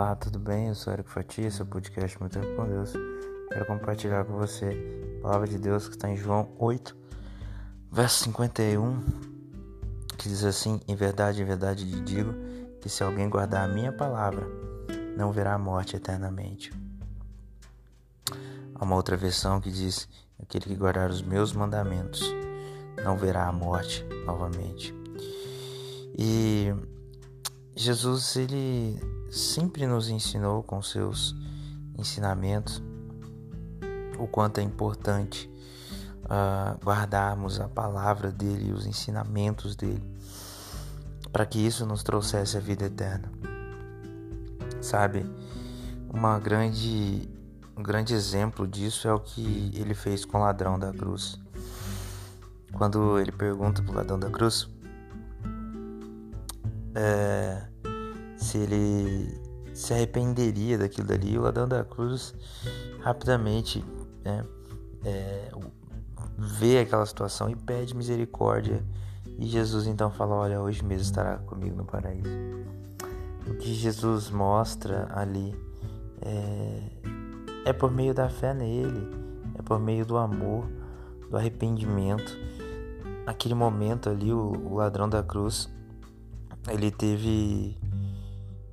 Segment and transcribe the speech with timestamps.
[0.00, 0.68] Olá, tudo bem?
[0.68, 2.92] Eu sou Eric Fatia, seu podcast Muito Tempo com Deus.
[3.48, 6.96] Quero compartilhar com você a palavra de Deus que está em João 8,
[7.90, 9.02] verso 51,
[10.16, 12.32] que diz assim: Em verdade, em verdade lhe digo
[12.80, 14.46] que se alguém guardar a minha palavra,
[15.16, 16.72] não verá a morte eternamente.
[18.76, 20.08] Há uma outra versão que diz:
[20.40, 22.22] Aquele que guardar os meus mandamentos
[23.02, 24.94] não verá a morte novamente.
[26.16, 26.72] E
[27.80, 28.98] Jesus, ele
[29.30, 31.32] sempre nos ensinou com seus
[31.96, 32.82] ensinamentos
[34.18, 35.48] o quanto é importante
[36.24, 40.02] uh, guardarmos a palavra dele e os ensinamentos dele,
[41.30, 43.30] para que isso nos trouxesse a vida eterna.
[44.80, 45.24] Sabe,
[46.12, 47.30] uma grande,
[47.76, 51.38] um grande exemplo disso é o que ele fez com o ladrão da cruz.
[52.72, 54.68] Quando ele pergunta para o ladrão da cruz
[56.98, 57.62] é,
[58.36, 59.40] se ele
[59.72, 62.34] se arrependeria daquilo dali, o ladrão da cruz
[63.00, 63.84] rapidamente
[64.24, 64.44] né,
[65.04, 65.50] é,
[66.36, 68.84] vê aquela situação e pede misericórdia.
[69.38, 72.28] E Jesus então fala: Olha, hoje mesmo estará comigo no paraíso.
[73.46, 75.54] O que Jesus mostra ali
[76.20, 76.82] é,
[77.66, 79.08] é por meio da fé nele,
[79.56, 80.68] é por meio do amor,
[81.30, 82.36] do arrependimento.
[83.24, 85.70] Naquele momento ali, o, o ladrão da cruz
[86.66, 87.78] ele teve.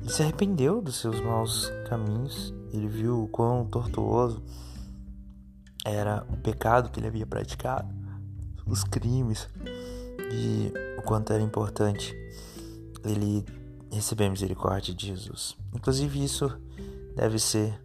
[0.00, 2.52] Ele se arrependeu dos seus maus caminhos.
[2.72, 4.42] Ele viu o quão tortuoso
[5.84, 7.88] era o pecado que ele havia praticado,
[8.66, 9.48] os crimes,
[10.32, 12.16] e o quanto era importante
[13.04, 13.44] ele
[13.90, 15.56] receber a misericórdia de Jesus.
[15.74, 16.50] Inclusive, isso
[17.14, 17.78] deve ser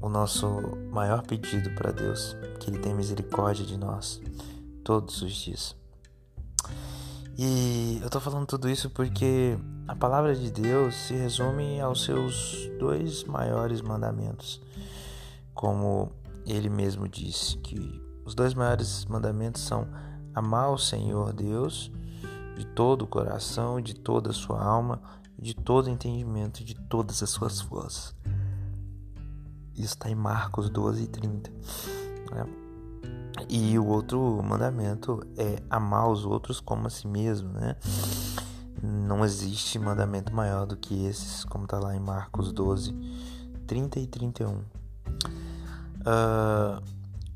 [0.00, 0.46] o nosso
[0.90, 4.20] maior pedido para Deus, que Ele tenha misericórdia de nós
[4.84, 5.76] todos os dias.
[7.42, 9.56] E eu tô falando tudo isso porque
[9.88, 14.60] a palavra de Deus se resume aos seus dois maiores mandamentos.
[15.54, 16.12] Como
[16.44, 19.88] ele mesmo disse, que os dois maiores mandamentos são
[20.34, 21.90] amar o Senhor Deus
[22.58, 25.00] de todo o coração, de toda a sua alma,
[25.38, 28.14] de todo o entendimento, de todas as suas forças.
[29.72, 31.50] Isso está em Marcos 12 e 30.
[31.50, 32.69] Né?
[33.48, 37.76] E o outro mandamento é amar os outros como a si mesmo, né?
[38.82, 42.94] Não existe mandamento maior do que esses, como está lá em Marcos 12,
[43.66, 44.48] 30 e 31.
[44.50, 44.64] Uh,
[46.06, 46.82] ah,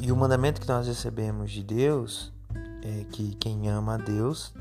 [0.01, 2.33] e o mandamento que nós recebemos de Deus
[2.83, 4.55] é que quem ama a Deus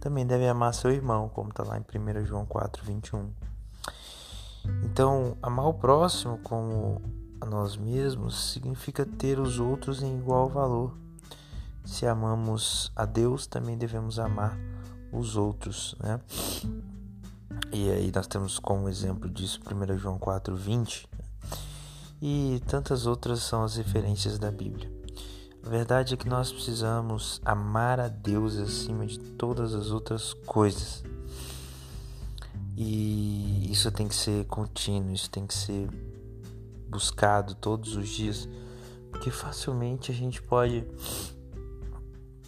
[0.00, 3.30] também deve amar seu irmão, como está lá em 1 João 4, 21.
[4.84, 7.00] Então, amar o próximo como
[7.40, 10.94] a nós mesmos significa ter os outros em igual valor.
[11.84, 14.58] Se amamos a Deus, também devemos amar
[15.12, 16.20] os outros, né?
[17.72, 21.08] E aí nós temos como exemplo disso 1 João 4, 20
[22.20, 24.90] e tantas outras são as referências da Bíblia.
[25.64, 31.04] A verdade é que nós precisamos amar a Deus acima de todas as outras coisas.
[32.76, 35.88] E isso tem que ser contínuo, isso tem que ser
[36.88, 38.48] buscado todos os dias,
[39.10, 40.84] porque facilmente a gente pode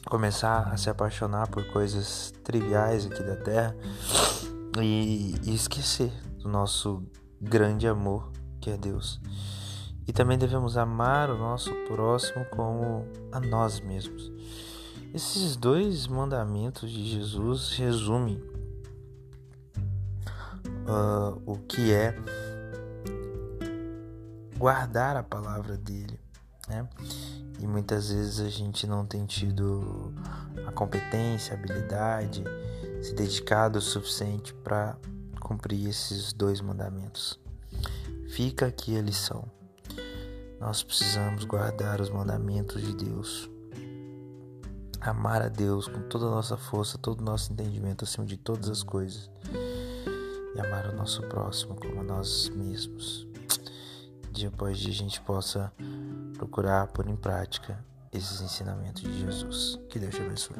[0.06, 3.76] começar a se apaixonar por coisas triviais aqui da Terra
[4.80, 7.02] e, e esquecer do nosso
[7.40, 8.30] grande amor
[8.60, 9.20] que é Deus.
[10.06, 14.30] E também devemos amar o nosso próximo como a nós mesmos.
[15.14, 18.42] Esses dois mandamentos de Jesus resumem
[20.86, 22.14] uh, o que é
[24.60, 26.20] guardar a palavra dele,
[26.68, 26.86] né?
[27.58, 30.12] E muitas vezes a gente não tem tido
[30.66, 32.44] a competência, a habilidade,
[33.02, 34.98] se dedicado o suficiente para
[35.40, 37.40] cumprir esses dois mandamentos.
[38.34, 39.50] Fica aqui a lição.
[40.60, 43.48] Nós precisamos guardar os mandamentos de Deus.
[45.00, 48.68] Amar a Deus com toda a nossa força, todo o nosso entendimento acima de todas
[48.68, 49.30] as coisas.
[50.54, 53.29] E amar o nosso próximo como a nós mesmos
[54.40, 55.72] dia após dia a gente possa
[56.34, 59.78] procurar pôr em prática esses ensinamentos de Jesus.
[59.88, 60.56] Que Deus te abençoe.